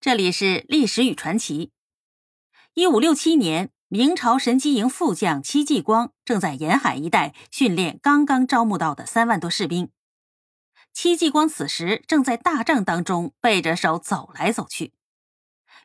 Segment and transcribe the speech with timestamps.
[0.00, 1.72] 这里是历史与传奇。
[2.72, 9.90] 一五六七年，明朝神机营副将戚继光正在沿海一带训练刚刚招募到的三万多士兵。
[10.94, 14.94] 戚继光此时正在大帐当中背着手走来走去。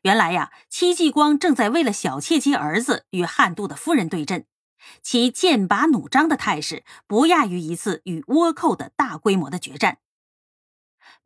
[0.04, 4.46] 原来呀，戚继光正在为了小妾及儿子与汉都的夫人对阵，
[5.04, 9.98] 其剑拔弩张的态势不亚于一次与倭寇的大规模的决战。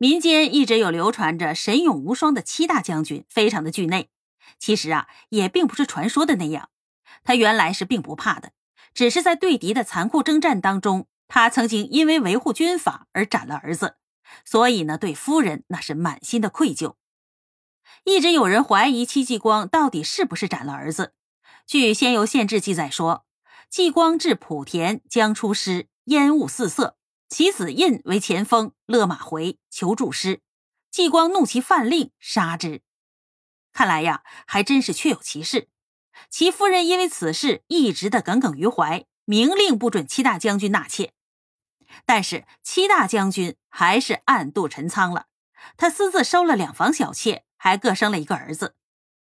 [0.02, 4.08] 民间一直有流传着神勇无双的七大将军，非常的惧内。
[4.58, 6.70] 其实啊，也并不是传说的那样，
[7.22, 8.52] 他原来是并不怕的，
[8.94, 13.96] 只是在对敌的残酷征战当中，他曾经因为维护军法而斩了儿子，
[14.42, 16.94] 所以呢，对夫人那是满心的愧疚。
[18.04, 21.12] 一直有人怀疑戚继光到底是不是斩了儿子。
[21.66, 23.26] 据《仙游县志》记载说，
[23.68, 26.96] 继光至莆田，将出师，烟雾四射。
[27.30, 30.40] 其子印为前锋，勒马回求助师。
[30.90, 32.82] 继光怒其犯令，杀之。
[33.72, 35.68] 看来呀，还真是确有其事。
[36.28, 41.12] 其夫人因为此事一直的耿耿于怀，明令不准七大将军纳妾。
[42.04, 45.26] 但是七大将军还是暗度陈仓了，
[45.76, 48.74] 他私自收了两房小妾，还各生了一个儿子。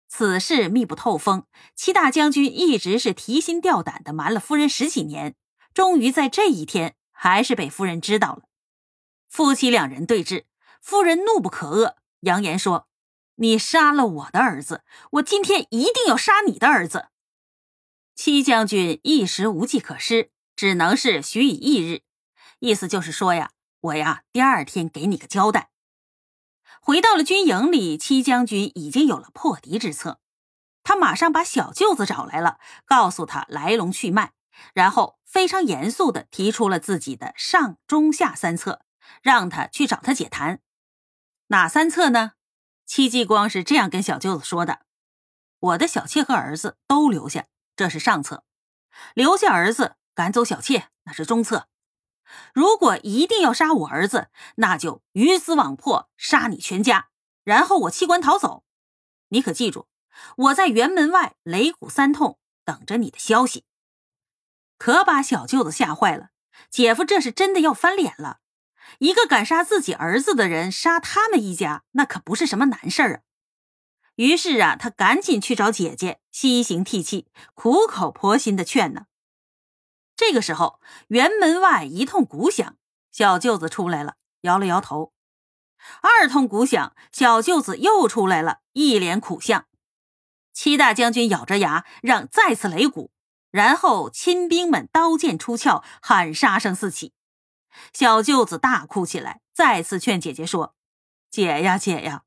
[0.08, 5.36] 此事密不透风，七大将军一直是提心吊胆的瞒了夫人十几年，
[5.74, 6.96] 终于在这一天。
[7.18, 8.44] 还是被夫人知道了，
[9.28, 10.44] 夫妻两人对峙，
[10.82, 12.88] 夫人怒不可遏，扬言说
[13.36, 17.08] ：“你杀了我的儿子，我今天一定要杀你的儿子。”
[18.14, 22.04] 戚将军一时无计可施，只能是许以翌日，
[22.60, 25.72] 意思就是说呀，我呀第二天给你个交代。
[26.80, 30.20] 回到了军营里，戚将军已经有了破敌之策，
[30.84, 34.35] 他马上把小舅子找来了，告诉他来龙去脉。
[34.74, 38.82] 然后非常严肃地提出了自己的上中下三策，
[39.22, 40.62] 让他去找他解谈。
[41.48, 42.34] 哪三策呢？
[42.86, 44.82] 戚继光是这样跟小舅子说的
[45.60, 48.44] ：“我的小妾和儿子都留下，这是上策；
[49.14, 51.68] 留下儿子，赶走小妾，那是中策。
[52.54, 57.10] 如果一定要杀我儿子，那就鱼死网破，杀你全家，
[57.44, 58.64] 然后我弃官逃走。
[59.30, 59.88] 你可记住，
[60.38, 63.66] 我在辕门外擂鼓三通，等着你的消息。”
[64.78, 66.30] 可把小舅子吓坏了，
[66.70, 68.40] 姐夫这是真的要翻脸了。
[69.00, 73.20] 一个敢杀自己儿子的人，杀他们一家，那可不是什么难事儿啊。
[74.16, 79.08] 于是啊，他赶紧去找姐姐，西行涕泣，苦口婆心的劝呢。
[80.16, 82.78] 这个时候，园门外一通鼓响，
[83.12, 85.14] 小舅子出来了，摇了摇头。
[86.02, 89.66] 二通鼓响，小舅子又出来了，一脸苦相。
[90.54, 93.12] 七大将军咬着牙，让再次擂鼓。
[93.56, 97.14] 然后亲兵们刀剑出鞘，喊杀声四起。
[97.94, 100.76] 小舅子大哭起来，再次劝姐姐说
[101.32, 102.24] ：“姐呀，姐呀，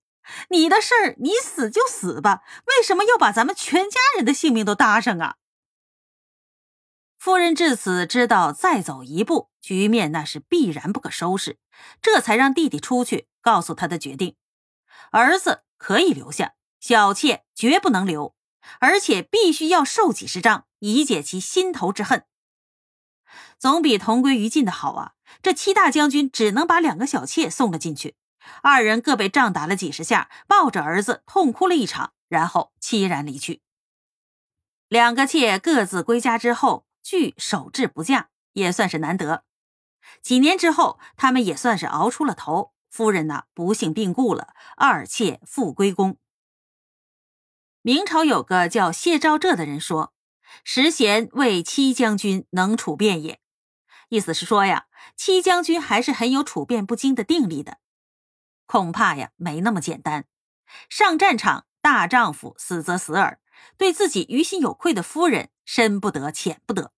[0.49, 5.37] 你的事儿你死就死吧，为什么要把咱们全家人的性命都搭上啊？”
[7.21, 11.59] 夫人至此知道，再走一步，局面那是必然不可收拾，
[12.01, 14.35] 这才让弟弟出去告诉他的决定：
[15.11, 18.35] 儿子可以留下，小妾绝不能留。
[18.81, 22.25] 而且必须要受几十杖，以解其心头之恨。
[23.59, 25.13] 总比同归于尽的好啊！
[25.43, 28.17] 这七大将军只能把两个小妾送了进去，
[28.63, 33.63] 二人各被杖打了几十下，抱着儿子痛哭了一场，然后凄然离去。
[34.89, 39.45] 两个妾各自归家之后，俱守志不嫁，也算是难得。
[40.23, 42.73] 几年之后，他们也算是熬出了头。
[42.89, 46.17] 夫人呢，不幸病故了，二妾复归宫。
[47.83, 50.13] 明朝有个叫谢昭浙的人说
[50.65, 53.41] ：“时贤为戚将军能处变也。”
[54.11, 57.79] 意思是说呀，戚将军还是很有处变不惊的定力的。
[58.67, 60.27] 恐怕呀，没那么简单。
[60.89, 63.41] 上战场，大丈夫死则死耳，
[63.77, 66.93] 对自己于心有愧的夫人，深不得浅不得。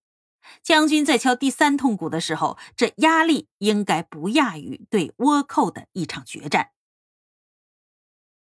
[0.62, 6.70] 将军在敲第三通鼓的时候，这压力应该不亚于对倭寇的一场决战。